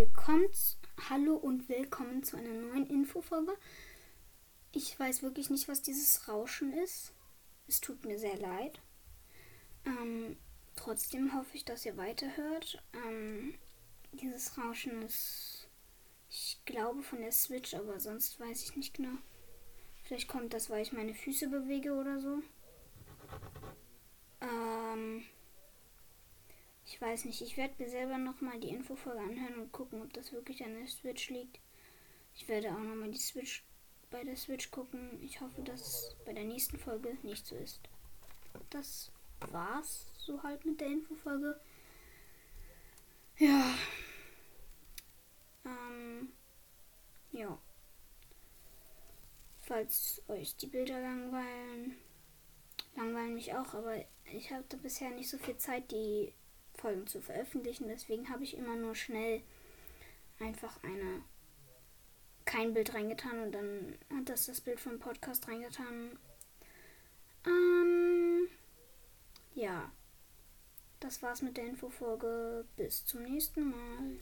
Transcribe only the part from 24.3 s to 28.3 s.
Ähm. Ich weiß nicht. Ich werde mir selber